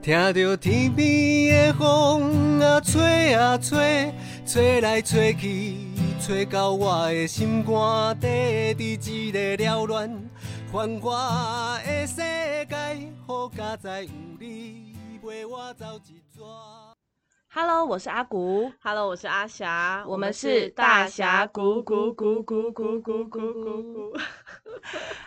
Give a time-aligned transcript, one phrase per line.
[0.00, 4.12] 听着天边的风啊吹啊吹，
[4.46, 5.76] 吹来吹去，
[6.20, 10.30] 吹到我的心肝底，伫一个了乱
[10.72, 12.76] 繁华的世界，
[13.26, 16.97] 好佳哉有你陪我走一转。
[17.60, 24.16] Hello，我是阿古，Hello，我是阿霞，我们是大峡谷谷谷谷谷谷谷谷谷。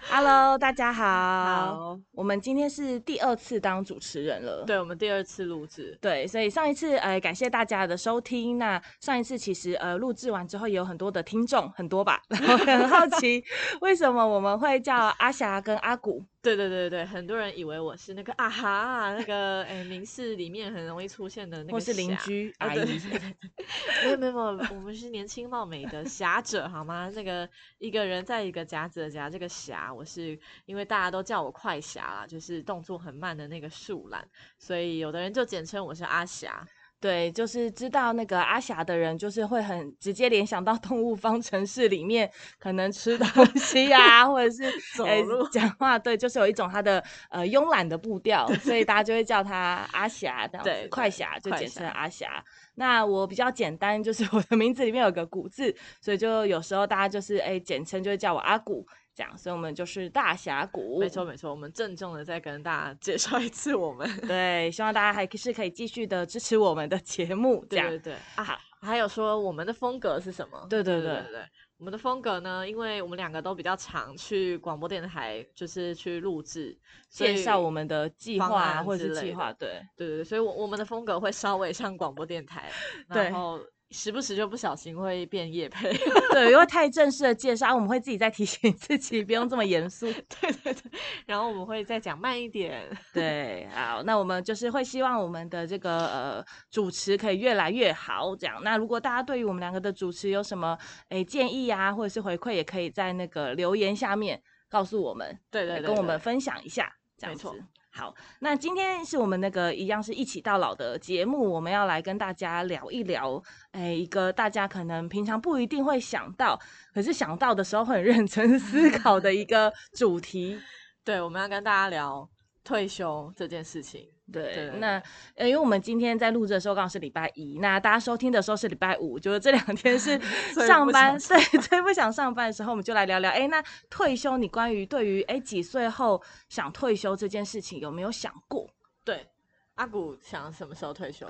[0.10, 1.04] Hello，大家好。
[1.04, 4.64] 好，我们今天是第二次当主持人了。
[4.66, 8.58] 对，我们第二次录制，对，所以上一次呃感谢大家的收听。
[8.58, 13.44] 那上一次其实呃录制完之后也有很多的听众，很多吧， 然后很好奇
[13.82, 16.24] 为什么我们会叫阿霞跟阿古。
[16.42, 22.80] 对对对对，很多人以为我是那个啊哈，那个哎名士里面很容易出现的那个，或是邻居阿姨
[24.04, 27.12] 没有没有没有，我们是年轻貌美的侠者好吗？
[27.14, 36.68] 那个一个人在一个夹子的夹，这个侠，我是因为大家都叫我快侠啦，就是动作很慢的那个树懒，所以有的人就简称我是阿霞。
[37.02, 52.44] 对，就是知道那个阿霞的人，就是会很直接联想到动物方程式里面可能吃东西啊、或者是 走诶路讲话，对，就是有一种他的呃慵懒的步调，所以大家就会叫他阿霞这样子，对快对侠就简称阿霞。
[52.76, 61.00] 那我比较简单，就是我的名字里面有个古字，所以就有时候大家就是哎简称就会叫我阿古这样，所以我们就是大峡谷。
[61.00, 64.10] 没错没错，我们郑重的再跟大家介绍一次我们。
[64.28, 70.68] 对，希望大家还是可以继续的支持我们的节目，这样对对对啊，还有说我们的风格是什么？
[70.70, 71.42] 对对对对对对，
[71.78, 76.78] 我们的风格呢，因为我们两个都比较常去广播电台，就是去录制，
[77.10, 79.84] 介绍我们的计方划或者是计划，对。
[79.98, 82.72] 对对对，所以我我们的风格会稍微像广播电台，
[83.12, 83.60] 对然后
[83.92, 85.92] 时不时就不小心会变夜配。
[86.32, 90.06] 对，因为太正式的介绍，我们会自己再提醒自己，不用这么严肃。
[90.42, 90.92] 对对对，
[91.26, 92.82] 然后我们会再讲慢一点。
[93.14, 98.62] 对，好，那我们就是会希望我们的这个呃主持可以越来越好，这样。
[98.64, 100.78] 那如果大家对于我们两个的主持有什么
[101.10, 107.50] 诶建议啊，或者是回馈，也可以在那个留言下面告诉我们，对对对，跟我们分享一下，这样子。
[107.94, 116.58] 好，那今天是我们那个一样是一起到老的节目，我们要来跟大家聊一聊，哎，一个大家可能平常不一定会想到，
[116.94, 120.58] 可是想到的时候会很认真思考的一个主题。
[121.04, 122.28] 对，我们要跟大家聊
[122.64, 124.08] 退休这件事情。
[124.32, 125.02] 对，那
[125.36, 130.18] 呃，因为我们今天在录制的时候刚好是礼拜一，那大家收听的时候是礼拜五，就是这两天是
[130.66, 138.70] 上班，想对，最不想上班的时候，我们就来聊聊，哎，那退休，你关于对于哎几岁后想退休这件事情有没有想过？
[139.04, 139.28] 对，
[139.76, 141.28] 阿古想什么时候退休？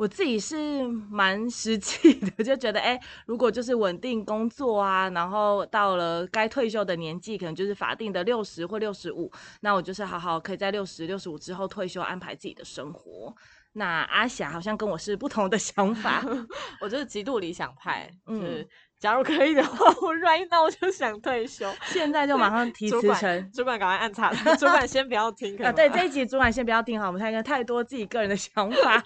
[0.00, 13.34] 我自己是蛮实际的，就觉得哎、诶如果就是稳定工作啊，然后到了该退休的年纪，可能就是法定的六十或六十五，那我就是好好可以在六十六十五之后退休，安排自己的生活。
[13.74, 16.24] 那阿霞好像跟我是不同的想法，
[16.80, 18.68] 我就是极度理想派，嗯就是
[19.00, 21.66] 假如可以的话，我 right now 就想退休。
[21.86, 23.50] 现在就马上提辞呈。
[23.50, 25.56] 主管赶快按叉，主管先不要听。
[25.56, 29.02] 可以啊，对这一集主管先不要听好，我们太太多自己个人的想法。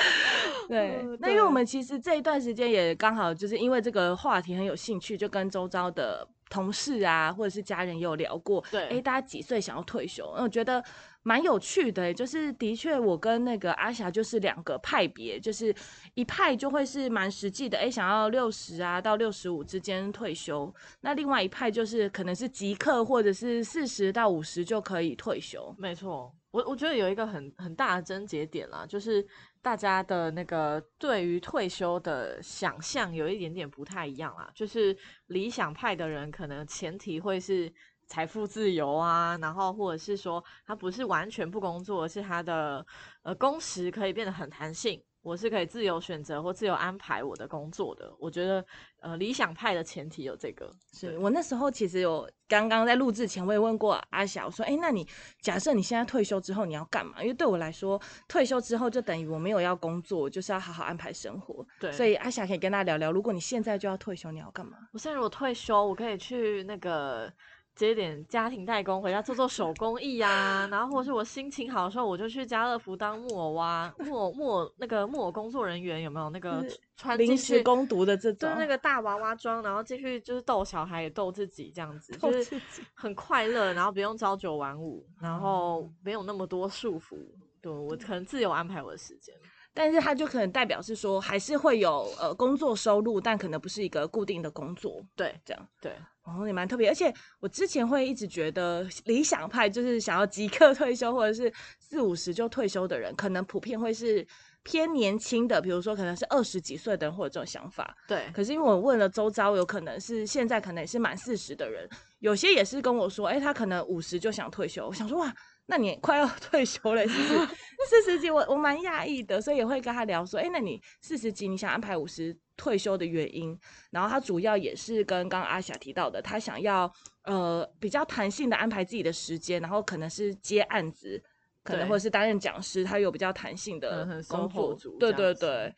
[0.68, 8.62] 对嗯，那因为我对们其实这一段时间也刚好就是因为这个话题很有兴趣，就跟周遭的同事啊或者是家人也有聊过。
[8.70, 10.30] 对哎，大家几岁想要退休？
[10.36, 10.84] 那我觉得
[11.22, 15.74] 蛮有趣的，就是的确我跟那个阿霞就是两个派别，就是
[16.14, 25.74] 一派就会是蛮实际的，哎，想要六十啊到六十五之间退休，那另外一派就是可能是即刻或者是四十到五十就可以退休。
[25.78, 29.24] 没错，我我觉得有一个很很大的症结点啦，就是
[29.62, 34.50] 大家的那个对于退休的想象有一点点不太一样啦。
[34.54, 34.96] 就是
[35.28, 37.72] 理想派的人，可能前提会是
[38.12, 42.84] 财富自由啊，然后或者是说他不是完全不工作，而是他的
[43.22, 45.02] 呃工时可以变得很弹性。
[45.22, 48.12] 我是可以自由选择或自由安排我的工作的。
[48.18, 48.64] 我觉得，
[49.00, 55.06] 呃，理想派的前提有这个，是我那时候其实有刚刚在录制前，我也问过阿霞，我说，哎，那你
[55.40, 57.22] 假设你现在退休之后你要干嘛？
[57.22, 61.64] 因为对我来说，退休之后就等于我没有要工作，就是要好好安排生活。
[61.78, 64.76] 对，所以阿霞可以跟大家聊聊，如果你现在就要退休，你要干嘛？
[64.92, 67.32] 我现在如果退休，我可以去那个
[67.74, 76.64] 接点家庭代工，回家做做手工艺啊，然后或者是我心情好的时候，我就去家乐福当木偶啊、木偶木偶那个木偶工作人员，有没有那个
[76.96, 82.60] 穿临时工读的这种就是，那个大娃娃装，然后继续就是逗小孩也逗自己这样子， 就是
[82.94, 87.16] 很快乐，然后不用朝九晚五，然后哦没有那么多束缚，
[87.60, 89.34] 对我可能自由安排我的时间。
[89.74, 95.68] 但是它就可能代表是说，还是会有呃工作收入，但可能不是一个固定的工作，对这样。
[95.80, 104.24] 对，哦，也蛮特别，而且我之前会一直觉得理想派就是想要即刻 退休，或者是四五十就退休的人，可能普遍会是
[104.62, 107.96] 偏年轻的，比如说可能是二十几岁的人，或者这种想法。
[108.06, 111.88] 对，可是因为我问了周遭，有可能是现在可能也是满四十的人，
[112.20, 114.86] 有些也是跟我说，哎，他可能五十就想退休。
[114.86, 115.34] 我想说，哇，
[115.66, 117.48] 那你快要 退休了，是不是？
[117.90, 122.34] 四十几，我我蛮讶异的，所以也会跟他聊说，哎，那你四十几，你想安排五十？
[122.56, 123.58] 退休的原因，
[123.90, 126.92] 然后他主要也是跟刚刚阿霞提到的，他想要
[127.24, 131.22] 呃比较弹性的安排自己的时间，然后可能是接案子，
[131.62, 135.74] 可能或者是担任讲师，他有比较弹性的工作，对对对，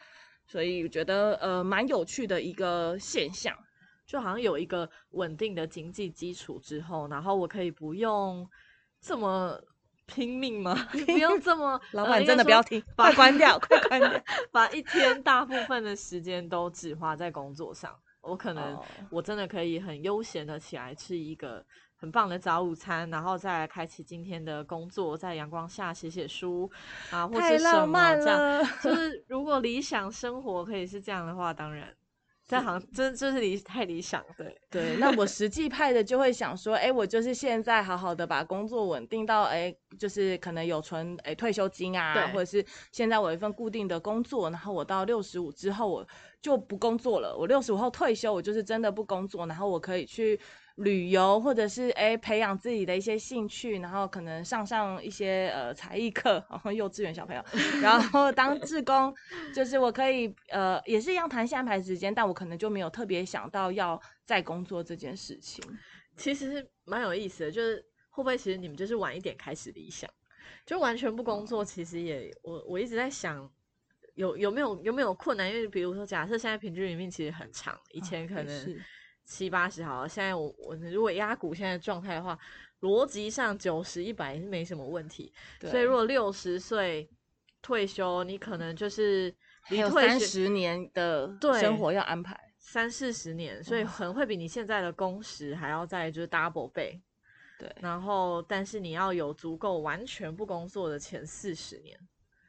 [0.47, 3.56] 所以我觉得呃蛮有趣的一个现象，
[4.06, 8.49] 就好像有一个稳定的经济基础之后，然后我可以不用
[9.00, 9.61] 这么。
[10.06, 10.74] 拼命吗？
[11.06, 14.10] 不用这么， 老板真的不要听， 把关掉，快关掉，
[14.52, 17.94] 把一天大部分的时间都只花在工作上。
[18.20, 18.78] 我可能
[19.10, 21.62] 我真的可以很悠闲的起来吃一个
[21.94, 26.70] 很棒的早午餐，然后再来开启今天的工作，在阳光下写写书
[27.10, 28.66] 啊，或是什么这样。
[28.82, 31.94] 就是如果理想生活可以是这样的话，当然。
[32.46, 34.96] 这好像真真是理太理想，对 对。
[34.96, 46.06] 那我实际派的就会想说，哎，我就是现在好好的把工作稳定到，哎，就是可能有存哎退休金啊，或者是现在我有一份固定的工作，然后我到六十五之后我
[46.43, 50.38] 就不工作了，我六十五后退休，我就是真的不工作，然后我可以去。
[50.76, 57.44] 旅游，或者是哎培养自己的一些兴趣，然后可能上上一些呃才艺课，然后幼稚园小朋友，
[57.81, 59.15] 然后当志工，
[59.55, 65.65] 就是我可以呃也是一样弹性安排时间，但我可能就没有特别想到要再工作这件事情。
[66.17, 67.76] 其实蛮有意思的，就是
[68.11, 70.11] 会不会其实你们就是晚一点开始理想，
[70.67, 73.49] 就完全不工作，其实也我我一直在想
[74.15, 78.76] 有有没有有没有困难，因为比如说假设现在平均寿命其实很长，以前可能。
[79.25, 82.38] 七八十好了，现在我我如果压股现在状态的话，
[82.81, 85.32] 逻辑上九十一百是没什么问题。
[85.61, 87.09] 所以如果六十岁
[87.62, 97.00] 退休，你可能就是还有三十年的生活要安排，三四十年，所以可能会比你现在的工时还要再就是 double 倍。
[97.59, 101.99] 对，然后但是你要有足够完全不工作的前四十年。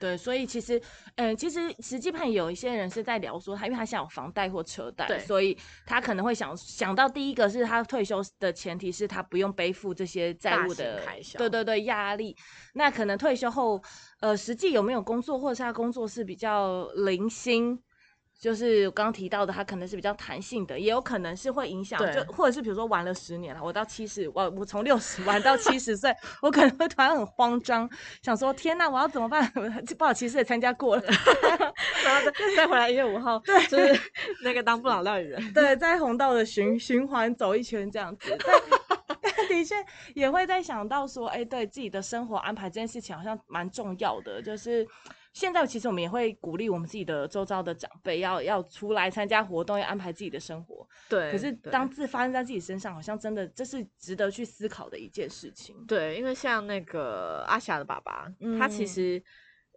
[0.05, 0.79] 对，所以其实，
[1.15, 12.37] 嗯，其实实际上有一些人是在聊说他，因为他现在有房贷或车贷，所以他可能会想想到第一个是他退休的前提是他不用背负这些债务的开销，对对对，压力。
[12.75, 13.81] 那可能退休后，
[14.19, 17.81] 呃，实际有没有工作，或者是他工作是比较零星。
[18.39, 27.89] 就是我刚刚提到的，它可能是比较弹性的，也有可能是会影响，就或者是比如说玩了十年了，我到七十，我我从六十玩到七十岁，我可能会突然很慌张，
[28.21, 29.49] 想说天哪，我要怎么办？
[29.97, 31.03] 不好意思，也参加过了，
[32.05, 33.99] 然后再再回来一月五号，对，就是
[34.43, 38.37] 那个当不老料理人，对，在红道的循循环走一圈这样子，
[39.21, 39.75] 但 的确
[40.13, 44.85] 也会在想到说，哎，对自己的生活安排这件事情好像蛮重要的，就是。
[45.35, 50.87] 现在其实我们也会鼓励我们自己的周遭的长辈要要出来参加活动，要安排自己的生活。
[51.07, 51.31] 对。
[51.31, 55.75] 可是当自发生在自己身上，好像真的这是值得去思考的一件事情。
[55.85, 58.27] 对，因为像那个阿霞的爸爸，
[58.57, 59.21] 他其实。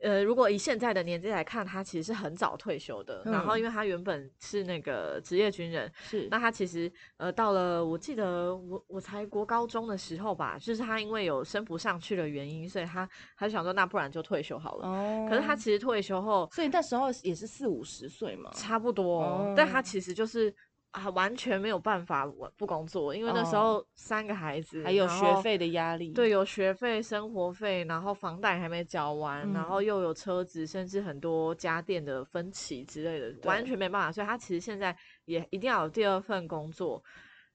[0.02, 3.22] 呃，如果以现在的年纪来看，他其实是很早退休的。
[3.24, 14.86] 然后，因为他原本是那个职业军人，是那他其实呃，到了我记得我我才国高中的时候吧，就是他因为有升不上去的原因，所以他他就想说，那不然就退休好了。
[14.86, 15.26] 哦。
[15.28, 19.52] 可是他其实退休后，所以那时候也是四五十岁嘛，差不多。
[19.56, 20.54] 但他其实就是。
[20.92, 34.10] 啊，完全没有办法我不工作，因为那时候三个孩子，还有学费的压力，对，有学费、生活费，然后房贷还没缴完，然后又有车子，甚至很多家电的分歧之类的，完全没办法。
[34.10, 37.02] 所以他其实现在也一定要有第二份工作，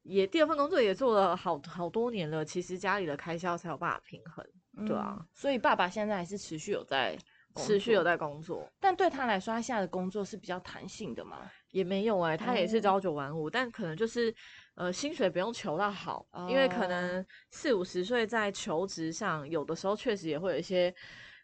[0.04, 5.18] 也第二份工作也做了好好多年了，其实家里的开销才有办法平衡，对啊。
[5.34, 7.18] 所以爸爸现在还是持续有在
[7.56, 11.50] 持续有在工作，但对他来说，他现在的工作是比较弹性的嘛？
[11.74, 14.34] 也没有哎，他也是朝九晚五，但可能就是
[14.76, 20.94] 呃薪水不用求到好，因为可能四五十岁在求职上，有的时候确实也会有一些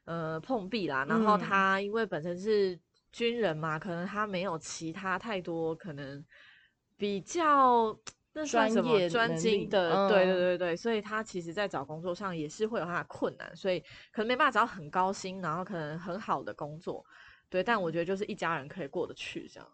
[0.05, 1.03] 呃碰壁啦。
[1.09, 2.79] 然后他因为本身是
[3.11, 6.23] 军人嘛，可能他没有其他太多可能
[6.95, 7.97] 比较
[8.31, 13.79] 那算什么专精的，对对对对，所以他其实在找工作上也是会有他的困难，所以
[14.11, 17.03] 可能没办法找到很高薪，然后可能很好的工作。
[17.49, 19.67] 对，但我觉得就是一家人可以过得去这样。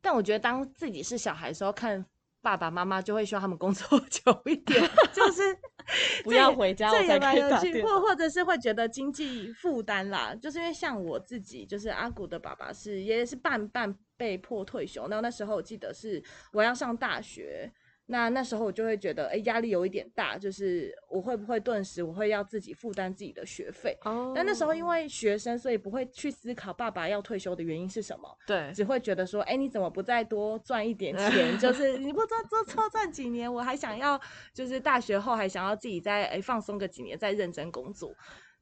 [0.00, 2.04] 但我觉得当自己是小孩的时候，看
[2.40, 5.42] 爸爸妈妈就会希望他们工作 久一点，就是
[6.24, 7.80] 不要回家，这也蛮有趣。
[7.82, 15.02] 或或者是会觉得经济负担啦，就是因为像我自己，就是阿古的爸爸是也是半半被迫退休。
[15.08, 16.20] 然后那时候我记得是
[16.52, 17.72] 我要上大学，
[18.06, 23.96] 那那时候我就会觉得，哎，压力有一点大，就是我会不会顿时我会要自己负担自己的学费？
[24.04, 31.56] 哦但那时候因为学生，所以不会去思考爸爸要退休的原因是什么，对只会觉得说，哎，你怎么不再多赚一点钱？
[31.60, 34.20] 就是你不多多多赚几年，我还想要，
[34.52, 38.14] 就是大学后还想要自己再哎放松个几年，再认真工作。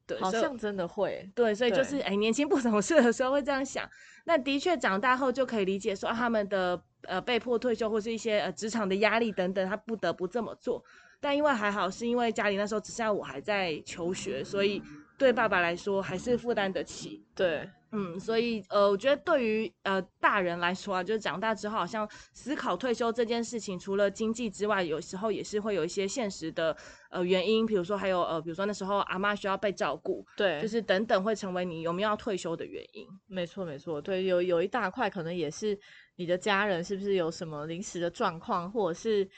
[0.06, 3.88] 对，好像真的会，对，所以就是哎，年轻不懂事的时候会这样想。
[4.24, 10.82] 那的确长大后就可以理解说、啊他们的呃被迫退休或是一些呃职场的压力等等，他不得不这么做。
[11.20, 14.82] 但因为还好是因为家里那时候只剩下我还在求学，所以
[15.18, 17.22] 对爸爸来说还是负担得起。
[17.34, 26.76] 对嗯，所以呃，我觉得对于呃大人来说啊，就是长大之后，好像思考退休这件事情，除了经济之外，有时候也是会有一些现实的
[27.10, 33.06] 呃原因，比如说还有呃，比如说那时候阿妈需要被照顾，对，就是等等会成为你有没有要退休的原因。
[33.26, 35.76] 没错，没错，对，有有一大块可能也是
[36.14, 39.28] 你的家人是不是有什么临时的状况，或者是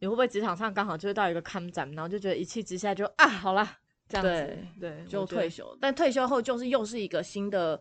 [0.00, 3.78] 你会不会职场上刚好就会到一个坎展，然后就觉得一气之下就啊，好啦，
[4.08, 4.30] 这样子，
[4.78, 7.80] 对对，就退休，但退休后就是又是一个新的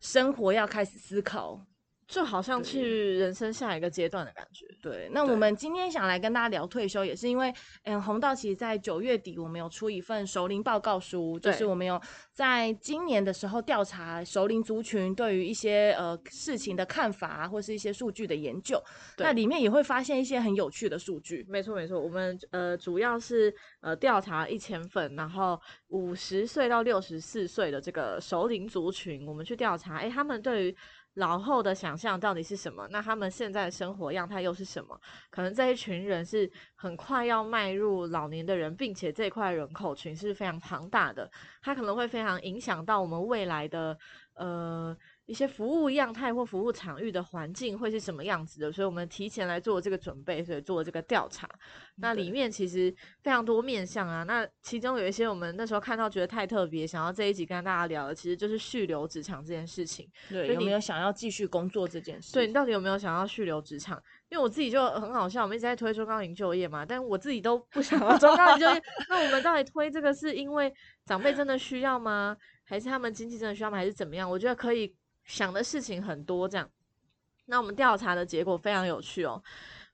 [0.00, 1.66] 生活要开始思考。
[2.08, 4.66] 就好像去人生下一个阶段的感觉。
[4.80, 5.36] 对，那我对。
[5.36, 7.52] 们今天想来跟大家聊退休，也是因为，
[7.84, 12.00] 嗯，红道其实在九月底我们有出一份熟龄报告书，就是我们有
[12.32, 18.80] 在今年的时候调查熟龄族群对于一些呃事情的看法啊，或是一些数据的研究，
[19.18, 19.32] 那对。
[19.32, 21.44] 里面也会发现一些很有趣的数据。
[21.48, 30.76] 没错没错，我们呃主要是呃调查一千份，然后五十岁到六十四岁的这个熟龄族群，我们去调查，哎，他们对于
[31.16, 32.86] 老后的想象到底是什么？
[32.90, 34.98] 那他们现在的生活样态又是什么？
[35.30, 41.30] 可能这一群人是很快要迈入老年的人，并且这块人口群是非常庞大的，
[41.62, 43.96] 它可能会非常影响到我们未来的
[44.34, 44.94] 呃
[45.26, 51.48] 一些服务样态或服务场域的环境会是什么样子的，所以我们提前来做这个准备，所以做了这个调查。
[51.96, 60.08] 那里面其实非常多面向啊，那其中有一些我们那时候看到觉得太特别，想要这一集跟大家聊的，其实就是续留职场这件事情。
[60.28, 62.32] 对，所以你有没有想要继续工作这件事？
[62.32, 64.00] 对你到底有没有想要续留职场？
[64.28, 68.82] 因为我自己就很好笑，我们一直在推中高龄就业嘛，但我自己都不想要中高龄就业。
[69.10, 70.72] 那我们到底推这个是因为
[71.04, 72.36] 长辈真的需要吗？
[72.64, 73.76] 还是他们经济真的需要吗？
[73.76, 74.28] 还是怎么样？
[74.30, 74.94] 我觉得可以
[75.26, 76.70] 想的事情很多，这样。
[77.48, 79.40] 那我们调查的结果非常有趣哦，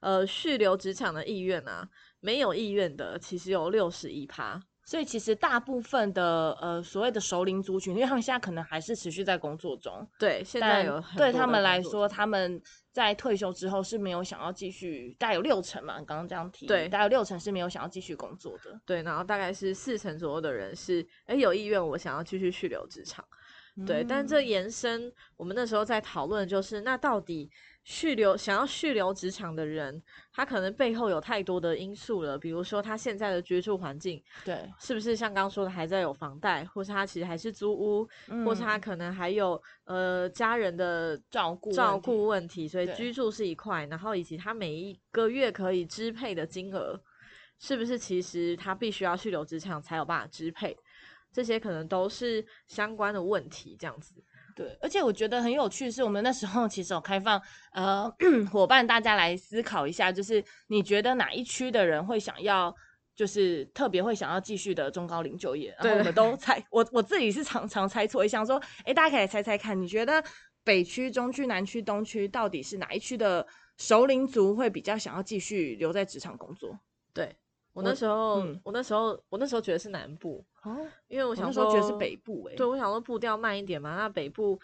[0.00, 1.86] 呃，续留职场的意愿啊，
[2.20, 12.58] 没有意愿的其实有六十一趴，所以其实大部分的呃所谓的熟龄族群，因为他们现在可能还是持续在工作中，对，现在有很对他们来说，他们
[12.90, 18.80] 在退休之后是没有想要继续，大概有六成嘛，你刚刚这样提，对大概有六成是没有想要继续工作的。
[18.86, 23.22] 对，然后大概是四成左右的人是哎有意愿，我想要继续续留职场。
[23.86, 27.50] 对，但这嗯延伸，我们那时候在讨论，就是那到底
[27.84, 30.00] 续留想要续留职场的人，
[30.30, 38.06] 他可能背后有太多的因素了，比如说他现在的居住环境对，是不是像刚刚说的还在有房贷，或是他其实还是租屋，
[38.44, 47.00] 或是他嗯可能还有呃家人的照顾照顾问题，所以居住是一块，然后以及他每一个月可以支配的金额，
[47.58, 50.76] 是不是其实他必须要续留职场才有办法支配？
[51.32, 54.12] 这些可能都是相关的问题，这样子。
[54.54, 57.40] 对，而且我觉得很有趣，是我们那时候其实有开放
[57.72, 58.08] 呃
[58.52, 62.74] 伙伴大家来思考一下，就是你觉得哪一区的人会想要，
[63.16, 70.22] 就是特别会想要继续的中高龄就业，然后对我们都猜， 我我自己是常常猜错，也想说，哎，大家可以来猜猜看，你觉得
[70.62, 73.46] 北区、中区、南区、东区到底是哪一区的
[73.78, 76.78] 熟龄族会比较想要继续留在职场工作？
[77.14, 77.34] 对
[77.74, 84.60] 我我那时候，嗯我那时候，我那时候觉得是南部，哦，因为我我想说觉得是北部、诶，对，我想说步调慢一点嘛，那北部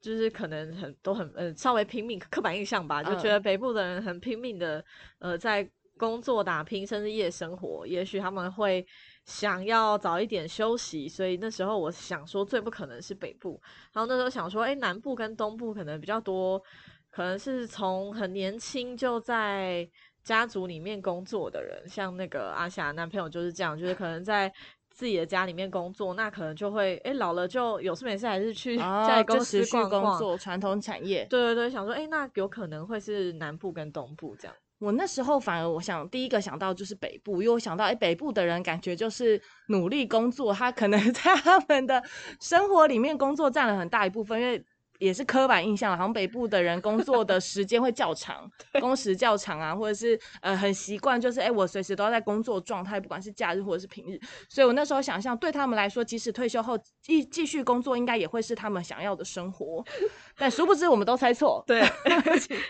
[0.00, 4.84] 就是可能很都很呃稍微拼命，刻板印象吧，就觉嗯得北部的人很拼命的
[5.18, 8.86] 呃在工作打拼，甚至夜生活，也许他们会
[9.24, 13.60] 想要早一点休息，所以那时候我想说最不可能是北部，
[13.92, 16.62] 然后那时候想说，哎，南部跟东部可能比较多，
[17.10, 19.88] 可能是从很年轻就在。
[20.24, 24.52] 家族里面工作的人，像那个阿霞男朋友就是这样，就是可能在
[24.90, 30.02] 自己的家里面工作，那可能就会哎老了就有事没事还是去家里哦，公司逛逛。
[30.02, 31.26] 工作，传统产业。
[31.30, 34.54] 对对对，想说哎，那有可能会是南部跟东部这样。
[34.78, 42.02] 我那时候反而我想第一个想到就是北部，因为我想到哎北部的人感觉就是努力工作，他可能在他们的
[42.40, 44.64] 生活里面工作占了很大一部分，因为
[45.02, 48.48] 也是刻板印象了，好像北部的人工作的时间会较长，
[48.80, 54.18] 工时较长啊，或者是呃很习惯，就是哎我随时都要在工作状态，不管是假日或者是平日。
[54.48, 59.84] 所以我那时候想象，对他们来说，即使退休后继继续工作，应该也会是他们想要的生活。
[60.38, 61.62] 但殊不知，我们都猜错。
[61.66, 61.82] 对，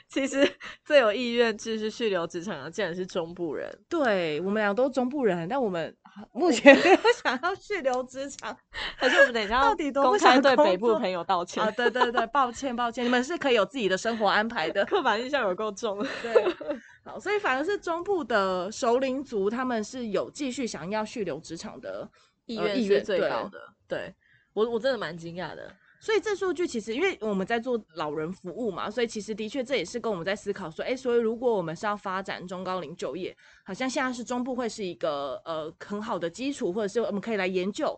[0.09, 0.51] 其实
[0.85, 3.71] 最有意愿继续续留职场的，竟然是中部人。
[3.89, 5.95] 对我们俩都中部人，但我们
[6.33, 8.57] 目前没有想要续留职场。
[8.99, 11.71] 可是我们等一下到底都公不想对北部朋友道歉啊，。
[11.71, 14.85] 对对对，抱歉抱歉，你们是可以有自己的生活安排的。
[14.87, 16.05] 刻板印象有够重。
[16.23, 16.55] 对，
[17.05, 22.09] 好，所以反而是中部的首领族，他们是有继续想要续留职场的
[22.47, 23.59] 意愿呃意愿最高的。
[23.89, 24.15] 对
[24.53, 25.75] 我我真的蛮惊讶的。
[26.05, 37.97] 所以这数据其实，因为我们在做老人服务嘛，所以其实的确这也是跟我们在思考说，哎，所以如果我们是要发展中高龄就业，好像现在是中部会是一个呃很好的基础，或者是我们可以来研究，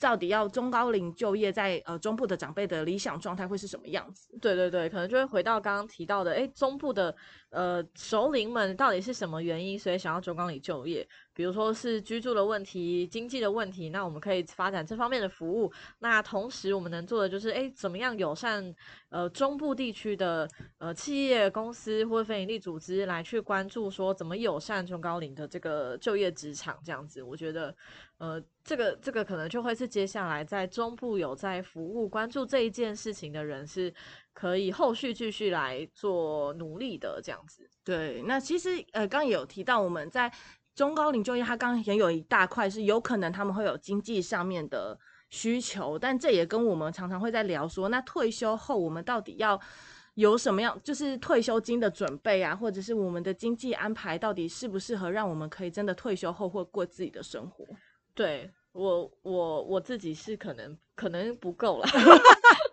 [0.00, 4.26] 到底要中高龄就业在呃中部的长辈的理想状态会是什么样子？
[4.40, 7.14] 对对对，可能就会回到刚刚提到的，哎，中部的
[7.54, 11.06] 呃首领们到底是什么原因，所以想要中高龄就业？
[11.32, 15.72] 比如说是居住的问题、经济的问题，那我们可以发展这方面的服务。
[15.98, 18.72] 那同时我们能做的就是，哎，怎么样友善
[19.08, 27.74] 呃中部地区的呃企业公司或非营利组织来去关注说怎么友善中高龄的这个就业职场这样子，我觉得
[28.18, 33.92] 呃这个这个可能就会是接下来在中部有在服务关注这一件事情的人是
[34.34, 37.66] 可以后续继续来做努力的这样子。
[37.82, 40.30] 对，那其实呃，刚刚也有提到我们在
[40.74, 44.98] 中高龄就业，它刚刚也有一大块是有可能他们会有经济上面的
[45.30, 49.58] 需求，但这也跟我们常常会在聊说，那退休后我们到底要
[50.14, 57.64] 有什么样，就是退休金的准备啊，或者是我们的经济安排到底适不适合让我们可以真的退休后或过自己的生活？
[58.14, 61.86] 对我我我自己是可能可能不够了，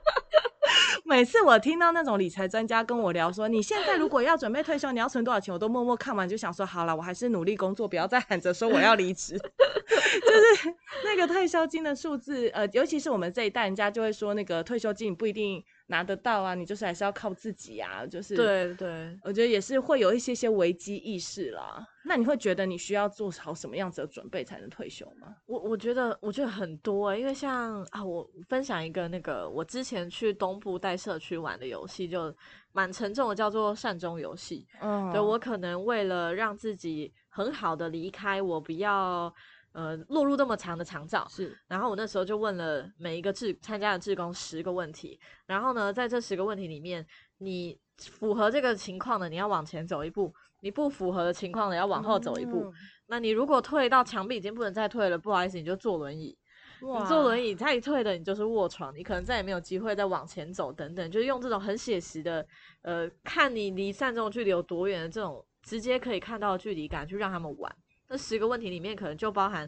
[1.12, 9.38] 每次我听到那种理财专家跟我聊说，你现在如果要准备退休，你要存多少钱，我都默默看完就想说，好了，我还是努力工作，不要再喊着说我要离职。
[9.38, 15.62] 就是那个退休金的数字，呃，尤其是我们这一代人家就会说，那个退休金不一定
[15.92, 19.20] 拿得到啊，你就是还是要靠自己啊，就是对对。
[19.24, 21.86] 我觉得也是会有一些些危机意识啦。
[22.04, 25.36] 那你会觉得你需要做好什么样子的准备才能退休吗？
[25.46, 32.34] 我我觉得我觉得很多欸，因为像啊，我分享一个那个我之前去东部带社区玩的游戏，就
[32.72, 34.66] 蛮沉重的，叫做善终游戏。
[34.82, 39.32] 嗯对我可能为了让自己很好的离开，我不要
[39.74, 47.06] 呃落入那么长的长照，是然后我那时候就问了每一个志参加的志工十个问题，然后呢，在这十个问题里面，
[47.38, 50.32] 你符合这个情况的，你要往前走一步；
[50.62, 52.66] 你不符合的情况的，要往后走一步。
[52.66, 52.74] 嗯
[53.12, 56.38] 那你如果退到墙壁已经不能再退了，不好意思，你就坐轮椅。
[56.80, 62.48] 你坐轮椅再退的，你就是卧床，你可能再也没有机会再往前走，等等，就是用这种很写实的，
[62.84, 67.76] 呃，看你离善终距离有多远的这种直接可以看到的距离感，去让他们玩。
[68.12, 69.68] 那十个问题里面，可能就包含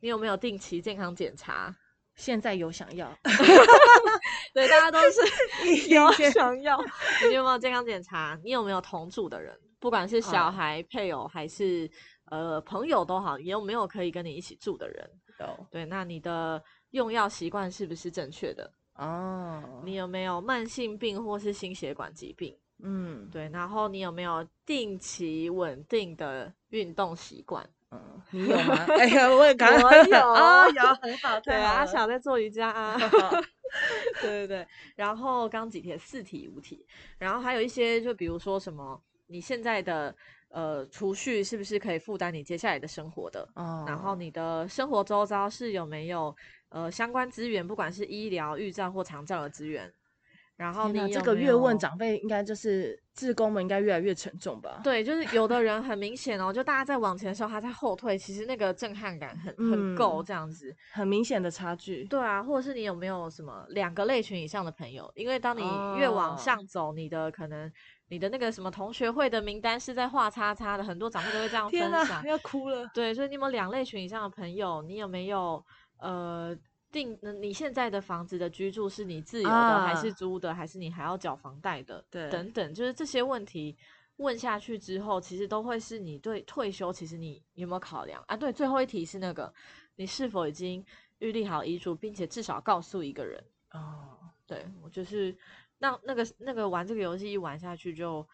[0.00, 1.74] 你有没有定期健康检查，
[2.16, 3.10] 现在有想要，
[4.52, 6.78] 对，大家都是 有想要。
[7.26, 8.38] 你有没有健康检查？
[8.44, 9.58] 你有没有同住的人？
[9.80, 11.90] 不管是小哦孩、配偶还是
[12.26, 15.10] 呃朋友都好，也有没有可以跟你一起住的人？
[15.40, 18.70] 有对，那你的用药习惯是不是正确的？
[18.96, 22.54] 哦，你有没有慢性病或是心血管疾病？
[22.82, 27.68] 嗯对，然后你有没有定期稳定的运动习惯？
[27.90, 28.74] 嗯，你有吗？
[28.98, 32.96] 哎呀，我也刚我有哦，有很好，对啊，想在做瑜伽啊。
[34.20, 36.86] 对对对，然后刚几题四题五题，
[37.18, 40.14] 然后还有一些就比如说什么，你现在的
[40.48, 43.46] 呃储蓄是不是可以负担你接下来的生活的？
[43.54, 46.34] 哦，然后你的生活周遭是有没有
[46.70, 49.92] 呃相关资源，不管是医疗、预兆或长照的资源？
[50.58, 54.80] 然后你有这个越问长辈，应该就是志工们应该越来越沉重吧？
[54.82, 60.74] 对，就是有的人 很明显哦，就大家在往前的时候，他在后退，其实那个震撼感很很够嗯这样子。
[60.92, 62.04] 很明显的差距。
[62.06, 65.08] 对啊，或者是你有没有什么两个类群以上的朋友？
[65.14, 65.62] 因为当你
[65.96, 67.70] 越往哦上走，你的可能
[68.08, 72.24] 你的那个什么同学会的名单是在画叉叉的，很多长辈都会这样分享。
[72.24, 72.84] 要哭了。
[72.92, 74.82] 对，所以你有没有两类群以上的朋友？
[74.82, 75.64] 你有没有
[76.00, 76.52] 呃
[76.90, 77.18] 定？
[77.40, 82.04] 你现在的房子的居住是你自由的，还是啊租的，还是你还要缴房贷的？
[82.10, 83.76] 对等等，就是这些问题
[84.16, 88.36] 问下去之后，其实都会是你对退休，其实你有没有考量啊？
[88.36, 89.52] 对，最后一题是那个
[89.96, 90.84] 你是否已经
[91.18, 93.42] 预立好遗嘱，并且至少告诉一个人。
[93.72, 95.36] 哦，对我就是
[95.78, 98.26] 那那个那个玩这个游戏一玩下去就，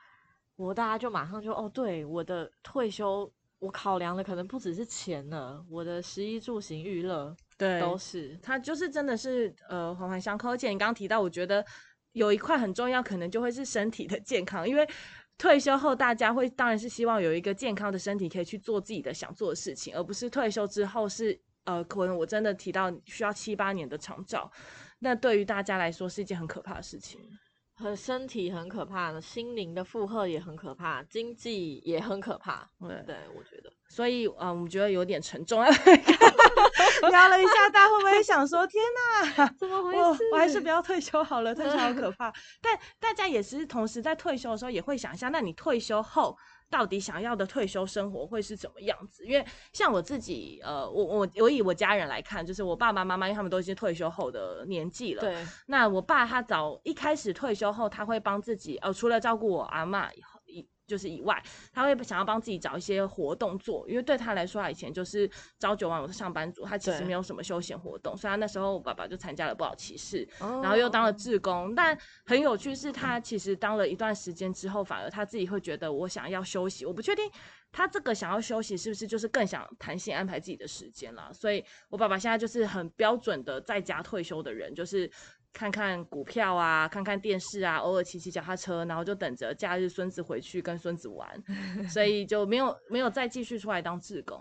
[0.57, 8.39] 我大家就马上就哦，对我的退休，我考量的可能不只是钱了，我的食衣住行娱乐对，都是。
[8.43, 11.65] 它就是真的是呃环环相扣，而且你刚刚提到，我觉得
[12.13, 14.89] 有一块很重要，可能就会是身体的健康，因为
[15.39, 24.51] 退休后大家会当然是希望有一个健康的身体，可以去做自己的想做的事情，而不是退休之后是呃，可能我真的提到需要七八年的长照，
[24.99, 27.21] 那对于大家来说是一件很可怕的事情。
[27.77, 32.71] 和身体很可怕的，心灵的负荷也很可怕，经济也很可怕。
[32.79, 35.61] 对对，我觉得，所以啊，我们觉得有点沉重。
[37.11, 38.83] 聊了一下，大家会不会想说：“天
[39.37, 40.25] 哪， 怎么回事？
[40.33, 42.33] 我还是不要退休好了，退休好可怕。
[42.61, 46.37] ”但大家也是同时在退休的时候，也会想一下，那你退休后
[46.71, 49.25] 到底想要的退休生活会是怎么样子？
[49.27, 55.21] 因为像我自己，呃，我我我以我家人来看，就是我爸爸妈妈，因为他们都已经退休后的年纪了。
[55.23, 55.47] 对。
[55.67, 60.34] 那我爸他早一开始退休后，他会帮自己，呃，除了照顾我阿妈以后。
[60.87, 61.43] 就是以外，
[61.73, 68.17] 他会想要帮自己找一些活动做，因为对他来说，他以前就是朝九晚五的上班族，他其实没有什么休闲活动。
[68.17, 71.75] 所以他那时候，我爸爸就参加了不老骑士，然后又当了志工。
[71.75, 76.85] 但很有趣是，他其实当了一段时间之后，反而他自己会觉得我想要休息。
[76.85, 77.25] 我不确定
[77.73, 81.33] 他这个想要休息是不是就是更想弹性安排自己的时间了。
[81.33, 85.11] 所以我爸爸现在就是很标准的在家退休的人，就是。
[85.55, 91.27] 看看股票啊， 看看电视啊，偶尔骑骑脚踏车，然后就等着假日孙子回去跟孙子玩，
[91.89, 94.39] 所以就没有没有再继续出来当志工。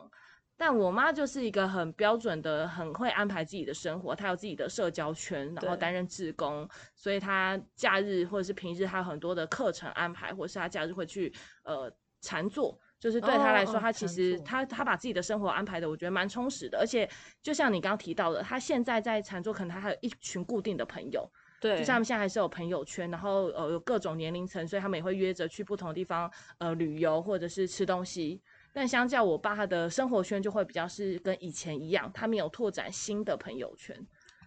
[0.56, 12.80] 但我妈就是一个很标准的，很会安排自己的生活，她有自己的社交圈，然后担任志工，所以她假日或者是平日，她有很多的课程安排，或是她假日会去呃禅坐。
[13.04, 16.78] 就是对他来说，他其实他他把自己的生活安排的，我觉得蛮充实的。
[16.80, 17.10] 而且
[17.42, 28.42] 就像你刚刚提到的，他现在在禅坐，可能他还有一群固定的朋友，对，就像他们现在还是有朋友圈，然后呃有各种年龄层，所以他们也会约着去不同的地方呃旅游或者是吃东西。
[28.72, 33.94] 但相较我爸，他的生活圈就会比较是跟以前一样，他没有拓展新的朋友圈。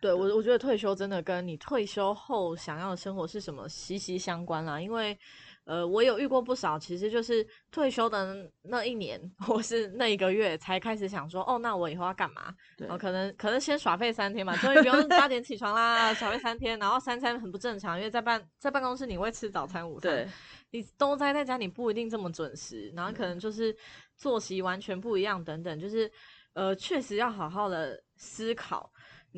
[0.00, 5.18] 对我我觉得退休真的跟你退休后想要的生活是什么息息相关啦，因为。
[5.66, 12.54] 呃，我有遇过不少，其实就是退休的那一年， 或是那一个月，才开始想说，哦，那我以后要干嘛？
[12.88, 20.32] 哦，可能可能先耍废三天嘛，终于不用八点起床啦，耍废三天，然后三餐很不正常，因为在办在办公室你会吃早餐、午餐，
[20.70, 23.76] 你都待在家，你不一定这么准时，然后可能就是
[24.16, 26.08] 作息完全不一样等等，就是
[26.52, 28.88] 呃，确实要好好的思考。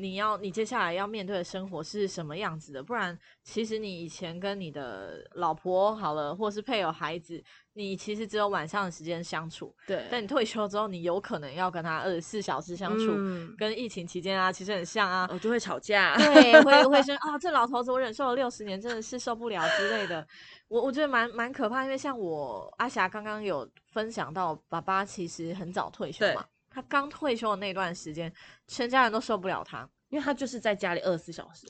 [0.01, 2.81] 你要你接下来要面对的生活是什么样子的？
[2.81, 9.75] 不然，其实你以前跟你的老婆好了，或是配偶、孩子，你其实只有晚上的时间相处。
[9.85, 10.05] 对。
[10.09, 13.11] 但你退休之后，你有可能要跟他二十四小时相处。
[13.11, 13.53] 嗯。
[13.57, 15.29] 跟疫情期间啊，其实很像啊。
[15.31, 16.15] 我就会吵架。
[16.17, 20.25] 对，会会说 啊，这老头子我忍受了六十年，真的是受不了之类的。
[20.67, 26.45] 我我觉得蛮蛮可怕，因为像我阿霞刚刚有分享到，爸爸其实很早退休嘛。
[26.69, 28.31] 他刚退休的那段时间，
[28.67, 31.67] 全家人都受不了他，因为他就是在家里二十四小时。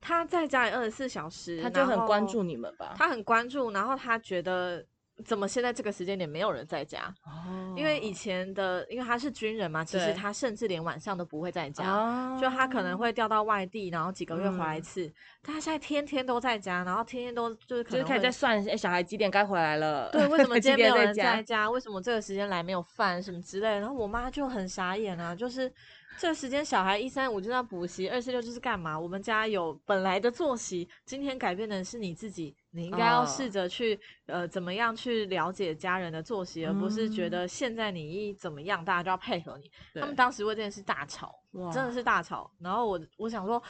[0.00, 2.94] 他在家里二十四小时，他就很关注你们吧？
[2.98, 4.84] 他很关注，然后他觉得。
[5.22, 7.12] 怎么现在这个时间点没有人在家？
[7.24, 15.10] 哦，因为以前的，因为他是军人嘛，其实他甚至连晚上都不会在家，就他可能会调到外地，然后几个月回来一次。
[15.42, 20.10] 他现在天天都在家，然后天天都就是可能可以在算，哎，小孩几点该回来了？
[20.10, 21.70] 对，为什么 今天没有人在家？
[21.70, 23.78] 为什么这个时间来没有饭什么之类？
[23.78, 25.72] 然后我妈就很傻眼啊，就是。
[26.18, 29.00] 这个时间小孩一三五就在补习，二四六就是干嘛？
[29.00, 39.70] 我们家有本来的作息，今天改变的是你自己，你应该要试着去呃怎么样去了解家人的作息，而不是觉得现在你一怎么样，大家就要配合你。
[40.00, 41.34] 他们当时为这件事大吵，
[41.72, 42.50] 真的是大吵。
[42.58, 43.62] 然后我我想说，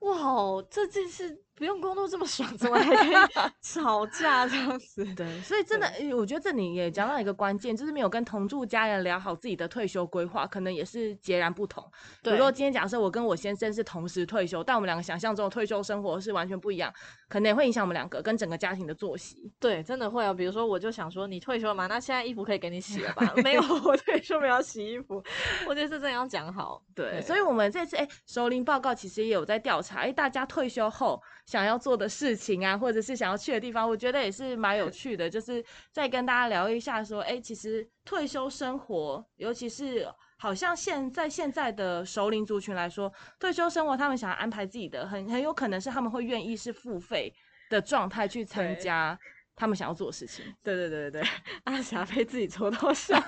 [0.00, 1.44] 哇，这件事。
[1.58, 3.16] 不用工作这么爽，怎么还可以
[3.60, 5.04] 吵架这样子？
[5.16, 11.84] 对，所以真的，我觉得这里也讲到一个关键，就是没有跟同住家人聊好自己的退休规划，可能也是截然不同。
[12.22, 16.92] 比如说今天假设我跟我先生是同时退休，但我们两个想象中的退休生活是完全不一样，
[17.28, 19.52] 可能也会影响我们两个跟整个家庭的作息。
[19.58, 20.32] 对，真的会啊。
[20.32, 23.32] 比如说，我就想说，你退休了嘛，那现在衣服可以给你洗了吧？
[23.42, 25.20] 没有，我退休没有洗衣服。
[25.66, 26.80] 我觉得这真的要讲好。
[26.94, 31.20] 对，所以我们这次哎，熟龄报告其实也有在调查，哎，大家退休后。
[31.48, 35.30] 想要做的事情啊，或者是想要去的地方，我觉得也是蛮有趣的。
[35.30, 40.06] 就是再跟大家聊一下，说，哎，其实退休生活，尤其是
[40.36, 47.32] 好像现在现在的熟龄族群来说，退休生活他们想要安排自己的，很很有可能是他们会愿意是付费
[47.70, 49.18] 的状态去参加。
[49.58, 51.28] 他们想要做的事情， 对对对对对，
[51.64, 53.20] 阿霞被自己戳到 笑，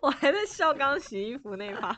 [0.00, 1.96] 我还在笑刚洗衣服那趴，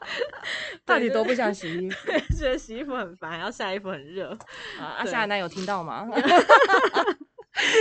[0.84, 2.12] 到底多不想洗衣服？
[2.38, 4.30] 觉得洗衣服很烦，要晒衣服很热。
[4.78, 6.06] 啊，阿霞奶有听到吗？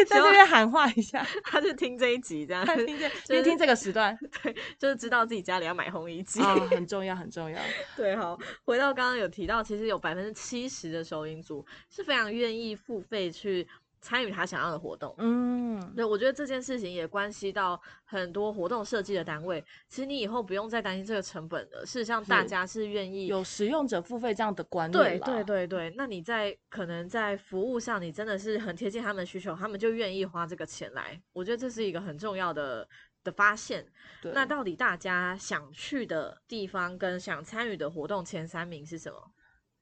[0.07, 6.39] 在这边喊话一下，他就听这一集这样，听这就是听这个时段对，就是知道自己家里要买烘衣机。
[6.41, 7.59] 啊，很重要，很重要。
[7.97, 13.67] 对，好，回到刚刚有提到，其实有百分之七十的收银族是非常愿意付费去
[14.03, 15.15] 参与他想要的活动。
[15.17, 19.63] 嗯，对，我觉得这件事情也关系到很多活动设计的单位。
[19.87, 21.85] 其实你以后不用再担心这个成本了。
[21.85, 31.17] 事实上，大家是愿意有使用者付费这样的观念对对对对，那你在可能在服务上，你真的是很贴近他们的需求，他们就愿意花这个钱来。
[31.31, 32.85] 我觉得这是一个很重要的
[33.23, 33.85] 的发现。
[34.21, 39.32] 对那到底大家想去的地方跟想参与的活动前三名是什么？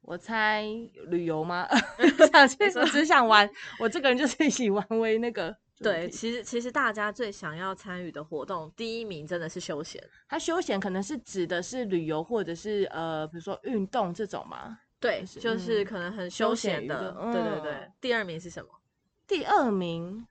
[0.02, 0.64] 我猜
[1.08, 1.68] 旅游吗？
[2.32, 3.50] 想去，我只想玩。
[3.80, 10.04] 我这个人就是 以玩为那个对，其实其实大家最想要参与的活动，第一名真的是休闲。
[10.28, 14.78] 它休闲可能是指的是旅游或者是呃，比如说运动这种嘛。
[15.00, 17.12] 对，就是嗯可能很休休闲的。
[17.14, 17.92] 乐对对对嗯。
[18.00, 18.70] 第二名是什么？
[19.28, 20.28] 第二名，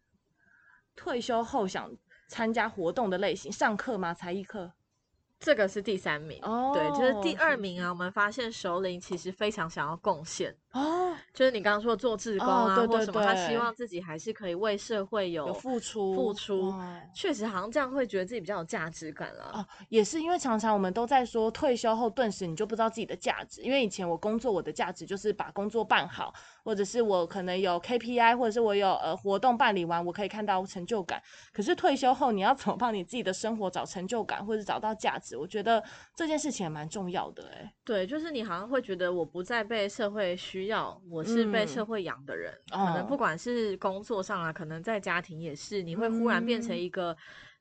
[0.94, 1.90] 退休后想
[2.28, 4.14] 参加活动的类型，上课吗？
[4.14, 4.72] 才艺课？
[5.40, 6.38] 这个是第三名。
[6.74, 7.88] 对，就是第哦二名啊。
[7.88, 19.50] 我们发现首领其实非常想要贡献，哦，就是你刚刚说做志工哦啊，对对或什么，他希望自己还是可以为社会有有付出，付出哦确实好像这样会觉得自己比较有价值感了。
[19.52, 31.20] 哦，也是因为常常我们都在说退休后顿时你就不知道自己的价值，因为以前我工作我的价值就是把工作办好，或者是我可能有 KPI，或者是我有呃活动办理完，我可以看到成就感。
[31.52, 35.36] 可是退休后你要怎么帮你自己的生活找成就感，或者找到价值？
[35.36, 35.82] 我觉得
[36.14, 42.52] 这件事情也蛮重要的哎、对，就是你好像会觉得我不再被社会需要，我是被嗯社会养的人。
[42.70, 47.16] 可哦能不管是工作上啊，可能在家庭也是，你会忽然变成嗯一个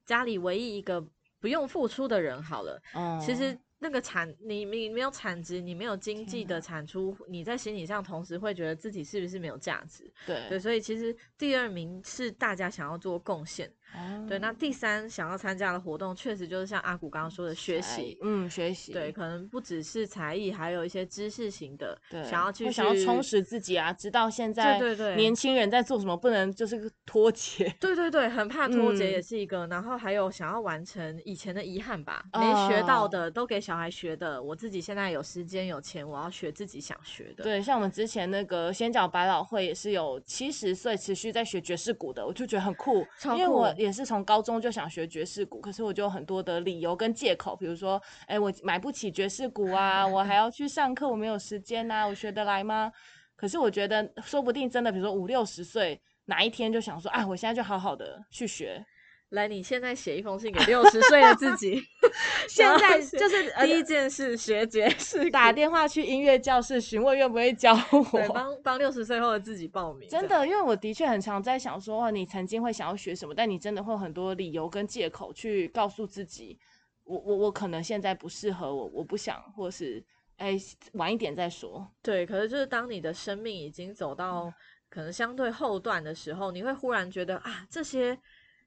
[0.06, 1.06] 家里唯一一个
[1.40, 2.82] 不用付出的人好了。
[2.94, 10.12] 哦，其实那个产，你你没有产值，你没有经济的产出，你在心理上同时会觉得自己是不是没有价值？
[10.26, 13.72] 对，对所以其实第二名是大家想要做贡献。
[13.94, 18.18] 哦对，那第三想要参加的活动，确实就是像阿古刚刚说的学习。
[18.22, 27.74] 嗯，学习对，可能不只是才艺，还有一些知识型的，对，想要去想要充实自己啊，知道现在对对对年轻人在做什么，不能就是个脱节。
[27.82, 37.44] 对对对，很怕脱节嗯也是一个，然后还有想要完成以前的遗憾吧，没学到哦的都给小孩学的，我自己现在有时间有钱，我要学自己想学的。
[37.44, 52.92] 对，像我们之前那个仙角百老汇也是有七十岁持续在学爵士鼓的，我就觉得很酷，超因为我酷也是从高中就想学爵士鼓，可是我就有很多的理由跟借口，比如说，哎，我买不起爵士鼓啊， 我还要去上课，我没有时间呐、我学得来吗？
[53.36, 58.86] 可是我觉得，说不定真的，比如说五六十岁哪一天就想说，啊，我现在就好好的去学，
[59.30, 61.80] 来，你现在写一封信给六十岁的自己，
[62.50, 67.76] 现在就是呃第一件事学爵士打电话去音乐教室询问愿不愿意教
[68.12, 68.34] 对，我。
[68.34, 76.58] 帮帮六十岁后的自己报名，真的，因为我的确很常在想说，哇，你曾经会想要学什么，但你真的会有很多理由跟借口去告诉自己，
[77.04, 80.04] 我我我可能现在不适合我，我不想，或是
[80.38, 80.58] 哎
[80.94, 81.88] 晚一点再说。
[82.02, 84.54] 对，可是就是当你的生命已经走嗯到
[84.90, 88.18] 可能相对后段的时候，你会忽然觉得啊，这些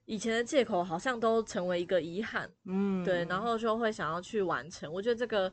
[0.05, 4.93] 以前的借口好像都成为一个遗憾，嗯，对，然后就会想要去完成。
[4.93, 5.53] 我觉得这个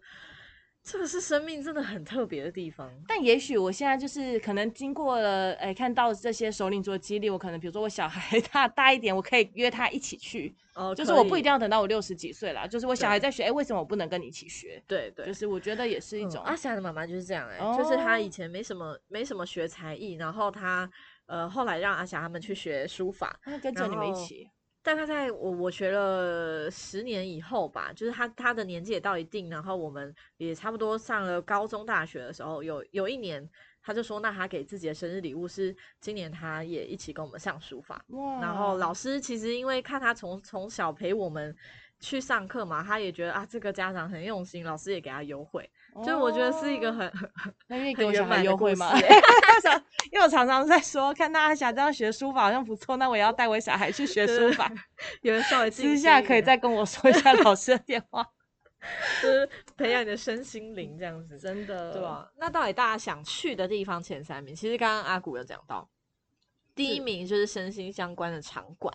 [0.83, 2.91] 这个是生命真的很特别的地方。
[3.07, 14.81] 但也许我现在就是可能经过了，哎，看到这些首领做的激励，我可能比如说我小孩 大大一点，我可以约他一起去，哦，就是我不一定要要等到我六十几岁啦，就是我小孩在学，哎，为什么我不能跟你一起学？
[14.88, 20.89] 对对，就是我觉得也是一嗯种，阿霞的妈妈就是这样哎、就是她以哦前没什么没什么学才艺，然后她
[21.29, 24.49] 呃后来让阿霞他们去学书法，那跟着你们一起，
[24.81, 33.47] 大概在我我学了十年以后吧，就是他他的年纪也到一定，然后我们也差不多上了高中大学的时候，有有一年
[33.81, 41.55] 他就说，那他给自己的生日礼物是今年他也一起跟我们上书法，哇然后老师其实因为看他从从小陪我们。
[41.99, 48.95] 去上课嘛，他也觉得啊，这个家长很用心，老师也给他优惠，就是我觉得是一个哦很很那愿意很给我小孩圆满的故优惠吗？
[48.99, 54.71] 事欸因为我常常在说，看大家想这样学书法好像不错，那我也要带我小孩去学书法。
[55.21, 58.25] 有人稍微私下可以再跟我说一下老师的电话。
[59.21, 62.31] 就是培养你的身心灵这样子，真的，对吧？
[62.38, 65.88] 那到底大家想去的地方前三名，其实刚刚阿古有讲到，
[66.73, 68.91] 第一名就是身心相关的场馆，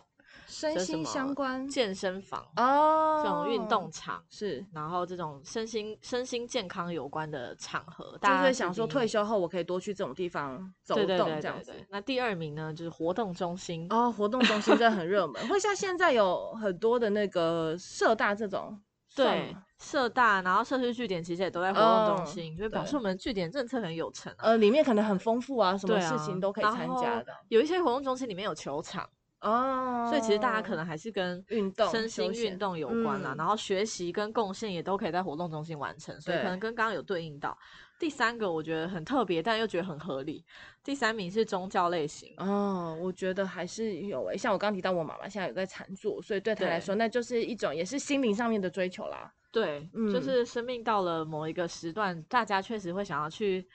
[0.47, 4.65] 身心相关健身房、哦，这种运动场，是。
[4.73, 11.73] 然后这种身心身心健康有关的场合，就大家是想说退休休后我可以多去这种地方走动这样子。
[11.89, 13.87] 那第二名呢，就是活动中心。
[13.89, 18.79] 哦，活动中心真的很热门， 会像现在有很多的那个社大这种
[19.15, 24.49] 对，社大，然后社区据点其实也都在活动哦中心，就表示我们据点政策很有成啊。
[24.49, 29.09] 呃，里面可能很丰富啊，什么事情都可以然参加后的有一些活动中心里面有球场，
[29.49, 30.07] 哦。
[30.09, 33.33] 所以其实大家可能还是跟运动身心运动有关啦。
[33.33, 37.57] 嗯然后学习跟贡献也都可以在活动中心完成，所以可能跟刚刚有对应到。
[37.97, 40.43] 第三个我觉得很特别，但又觉得很合理。
[40.83, 49.33] 第三名是宗教类型，哦，我觉得还是有诶、像我刚提到我妈妈现在有在禅坐，所以对她来对说，那就是一种也是心灵上面的追求啦。
[49.49, 49.79] 对，
[50.11, 53.65] 就嗯是生命到了某一个时段，大家确实会想要去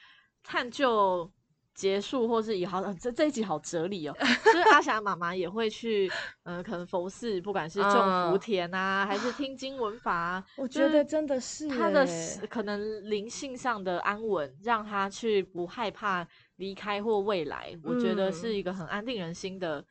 [0.42, 1.30] 探究
[1.74, 4.14] 结束，或是以好这这一集好哲理哦。
[4.44, 6.10] 就是阿霞妈妈也会去，
[6.42, 12.06] 呃，可能佛寺，不管是种福嗯田啊，还是听经文法啊，我就是觉得真的是她的
[12.48, 19.82] 可能灵性上的安稳，让她去不害怕离开或未来，我觉得是嗯一个很安定人心的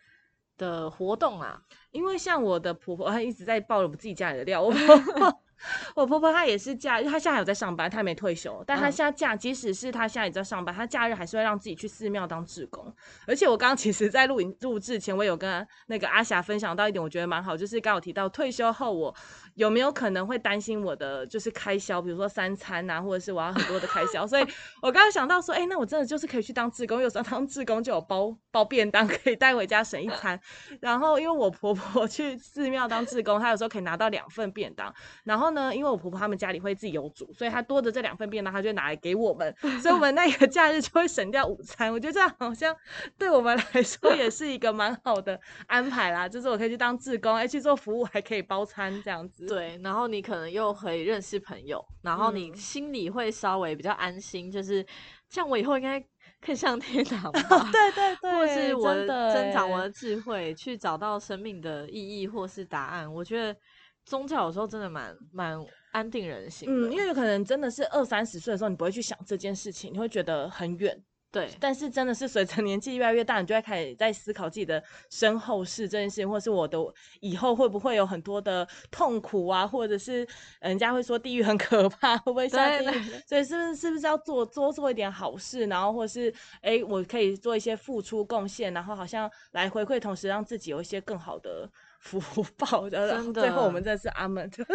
[0.58, 1.60] 的活动啊。
[1.92, 4.62] 因为像我的婆婆，她一直在爆我们自己家里的料。
[4.62, 5.42] 我婆婆，
[5.96, 12.94] 我婆婆她也是假，她现在还有在上班，她没退休，但她嗯现在假，即使是她现在也在上班，她假日还是会让自己去寺庙当志工。
[13.28, 19.16] 而且我刚刚其实，在录影录制前，我有跟那个阿霞分享到一点，我觉得蛮好，就是刚刚有提到退休后我
[19.60, 24.44] 有没有可能会担心我的就是开销，比如说三餐啊，或者是我要很多的开销， 所以
[24.82, 30.40] 我刚刚想到说，哎、那我真的就是可以去当志工，有时候当志工就有包包便当可以带回家省一餐。
[30.80, 34.94] 然后因为我婆婆 去寺庙当志工，她有时候可以拿到两份便当。
[35.26, 41.92] 然后呢，因为我婆婆他们家里会自己有煮，所以她多的这两份便当，她就拿来给我们，所以我们那个假日就会省掉午餐。
[41.92, 42.74] 我觉得这样好像
[43.18, 49.49] 对我们来说也是一个蛮好的安排啦，就是我可以去当志工，哎，去做服务还可以包餐这样子。
[49.50, 54.86] 对，然后你可能又可以认识朋友，然后你嗯心里会稍微比较安心，就是
[55.28, 56.00] 像我以后应该
[56.40, 57.70] 可以上天堂 吧。
[57.72, 63.12] 对对对，或是我的增长我的欸智慧，去找到生命的意义或是答案。
[63.14, 63.60] 我觉得
[64.06, 65.60] 宗教有时候真的蛮蛮
[65.92, 66.70] 安定人心。
[66.70, 71.04] 嗯，因为有可能真的是二三十岁的时候，你不会去想这件事情，你会觉得很远。
[71.32, 76.78] 对但是真的是随着年纪越来越大，你就会开始在思考自己的身后事这件事情，或是我的
[77.20, 80.28] 以后会不会有很多的痛苦啊，或者是
[80.60, 83.04] 人家会说地狱很可怕，会不会下地狱？
[83.28, 91.70] 所以是不是是不是要做多做一点好事，然后或是哎，我可以做一些付出贡献，然后好像来回馈，同时让自己有一些更好的
[92.02, 92.20] 福
[92.58, 93.06] 报的。
[93.06, 94.50] 然后最后我的们真的是阿门。
[94.50, 94.66] 就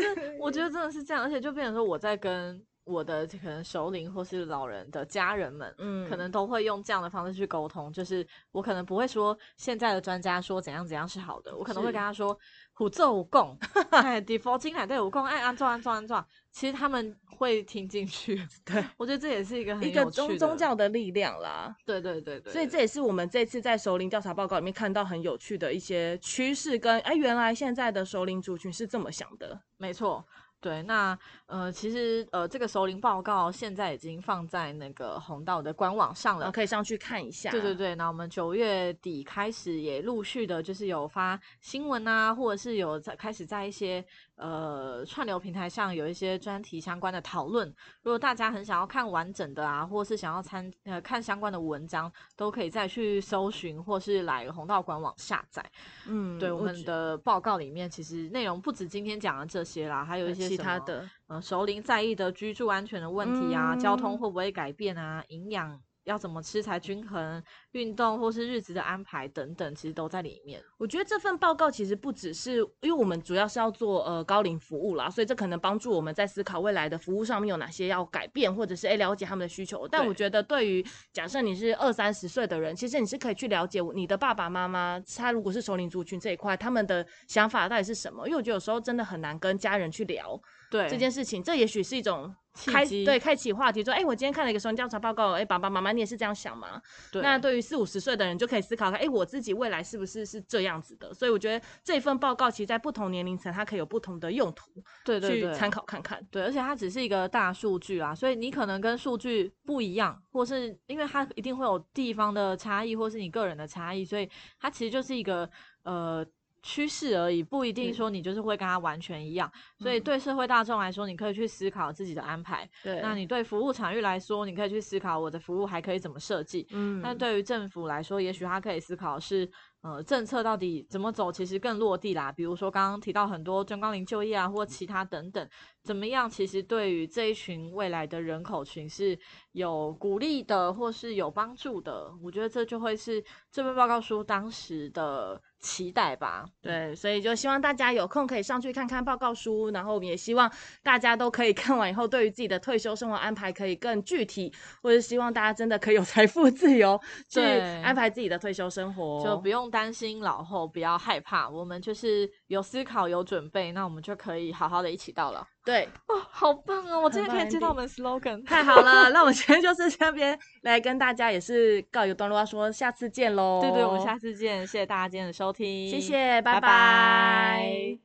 [0.00, 7.92] 是我觉得真的是这样，而且就变成说我在跟我的可能首领或是老人的家人们，嗯可能都会用这样的方式去沟通。
[7.92, 12.38] 就是我可能不会说现在的专家说怎样怎样是好的，我可能会跟他说
[12.72, 13.58] 虎奏武功，
[13.90, 16.24] 哎，地佛经来对武功，哎，安装安装安装。
[16.52, 21.76] 其实他们会听进去， 对，我觉得这也是一个很一个宗宗，教的力量啦。
[21.84, 29.60] 对对对对，所以这也是我们这次在首领调查报告里面看到很有趣的一些趋势，跟哎，原来现在的首领族群是这么想的。
[29.76, 30.24] 没错，
[30.66, 36.50] 对，那呃，其实呃，这个熟龄报告现在已经放在那个红道的官网上了。
[36.50, 37.52] 可以上去看一下。
[37.52, 44.04] 对对对，那我们九月底开始也陆续的，就是有发新闻啊，或者是有在开始在一些
[44.36, 47.68] 呃串流平台上有一些专题相关的讨论。
[48.02, 55.64] 如果大家很想要看完整的啊，或是想要参呃看相关的文章，都可以再去搜寻，或是来红道官网下载。
[56.06, 67.42] 嗯，对我们的报告里面，其实内容不止今天讲的这些啦，还有一些其他的，呃，熟龄在意的居住安全的问题啊，交通嗯会不会改变啊，营养要怎么吃才均衡，
[67.72, 70.62] 运动或是日子的安排等等，其实都在里面。
[70.78, 79.86] 我觉得这份报告其实不只是，因为我们主要是要做呃高龄服务啦，所以这可能帮助我们在思考未来的服务上面有哪些要改变，或者是诶了解他们的需求。
[79.88, 88.26] 但我觉得对于假设你是二三十岁的人，其实你是可以去了解你的爸爸妈妈，他如果是熟龄族群这一块，他们的想法到底是什么？
[88.28, 90.40] 因为我觉得有时候真的很难跟家人去聊
[90.70, 92.32] 对，这件事情，这也许是一种
[92.64, 96.80] 开对开启话题，说，哎、我今天看了一个熟龄调查报告，哎、爸爸妈妈你也是这样想吗？
[97.12, 101.12] 对那对于四五十岁的人，就可以思考看，哎、我自己未来是不是是这样子的？
[101.12, 104.70] 所以我觉得这份报告其实在不同年龄层，它可以有不同的用途，
[105.04, 106.24] 对对对，参考看看。
[106.30, 115.48] 对，而且它只是一个大数据啊，所以你可能跟数据不一样，或是因为它一定会有地方的差异，或是你个人的差异，所以它其实就是一个
[115.82, 116.24] 呃
[116.66, 119.50] 趋势而已，不一定嗯说你就是会跟他完全一样。
[119.78, 126.66] 所以嗯对社会大众来说，你可以去思考自己的安排；对，那你对服务场域来说，你可以去思考我的服务还可以怎么设计。
[126.72, 129.48] 嗯，但对于政府来说，也许他可以思考是，
[129.82, 132.32] 呃政策到底怎么走，其实更落地啦。
[132.32, 135.48] 比如说刚刚提到很多中高龄就业啊，或其他等等，
[135.84, 136.28] 怎么样？
[136.28, 139.16] 其实对于这一群未来的人口群是
[139.56, 142.12] 有鼓励的，或是有帮助的。
[142.22, 145.40] 我觉得这就会是这份报告书当时的。
[145.58, 150.52] 期待吧，对，所以就希望大家有空可以上去看看报告书，然后我们也希望
[150.82, 154.52] 大家都可以看完以后，对于自己的退休生活安排可以更具体，
[154.82, 165.48] 或者希望大家真的可以有财富自由去安排自己的退休生活，就不用担心老后，不要害怕，我们就是有思考有准备，那我们就可以好好的一起到了。
[165.66, 167.00] 对，哦，好棒哦！
[167.00, 169.10] 我今天可以接到我们 slogan，太好了。
[169.10, 173.58] 那我们 今天就是这边来跟大家也是告一个段落，说下次见喽。
[173.60, 177.98] 对对，我们下次见，谢谢大家今天的收听，谢谢，拜拜。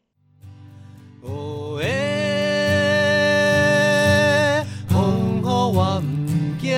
[1.22, 1.94] 哦诶，
[4.90, 6.76] 风雨我唔惊，